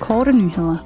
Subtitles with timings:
[0.00, 0.76] korte nyheder.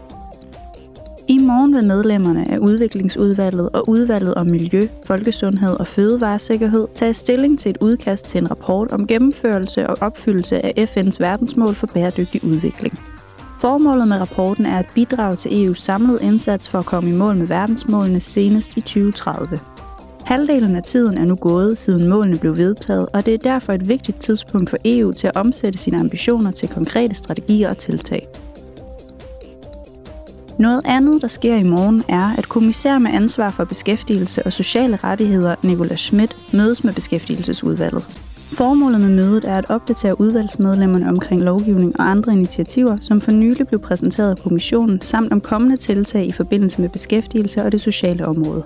[1.28, 7.58] I morgen vil medlemmerne af udviklingsudvalget og udvalget om miljø, folkesundhed og fødevaresikkerhed tage stilling
[7.58, 12.44] til et udkast til en rapport om gennemførelse og opfyldelse af FN's verdensmål for bæredygtig
[12.44, 12.98] udvikling.
[13.60, 17.36] Formålet med rapporten er at bidrage til EU's samlede indsats for at komme i mål
[17.36, 19.58] med verdensmålene senest i 2030.
[20.24, 23.88] Halvdelen af tiden er nu gået, siden målene blev vedtaget, og det er derfor et
[23.88, 28.28] vigtigt tidspunkt for EU til at omsætte sine ambitioner til konkrete strategier og tiltag.
[30.58, 34.96] Noget andet, der sker i morgen, er, at kommissær med ansvar for beskæftigelse og sociale
[34.96, 38.20] rettigheder, Nicolas Schmidt, mødes med beskæftigelsesudvalget.
[38.52, 43.68] Formålet med mødet er at opdatere udvalgsmedlemmerne omkring lovgivning og andre initiativer, som for nylig
[43.68, 48.26] blev præsenteret af kommissionen, samt om kommende tiltag i forbindelse med beskæftigelse og det sociale
[48.26, 48.64] område.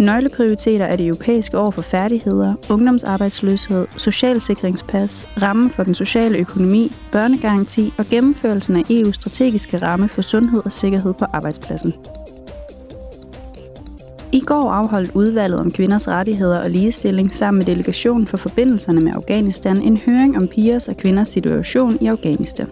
[0.00, 7.92] Nøgleprioriteter er det europæiske år for færdigheder, ungdomsarbejdsløshed, socialsikringspas, rammen for den sociale økonomi, børnegaranti
[7.98, 11.94] og gennemførelsen af EU's strategiske ramme for sundhed og sikkerhed på arbejdspladsen.
[14.32, 19.12] I går afholdt udvalget om kvinders rettigheder og ligestilling sammen med delegationen for forbindelserne med
[19.14, 22.66] Afghanistan en høring om pigers og kvinders situation i Afghanistan.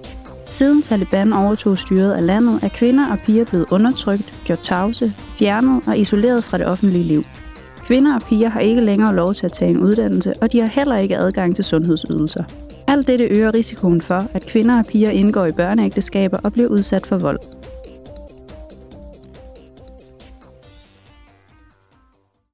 [0.51, 5.83] Siden Taliban overtog styret af landet, er kvinder og piger blevet undertrykt, gjort tavse, fjernet
[5.87, 7.23] og isoleret fra det offentlige liv.
[7.87, 10.67] Kvinder og piger har ikke længere lov til at tage en uddannelse, og de har
[10.67, 12.45] heller ikke adgang til sundhedsydelser.
[12.87, 17.07] Alt dette øger risikoen for, at kvinder og piger indgår i børneægteskaber og bliver udsat
[17.07, 17.58] for vold.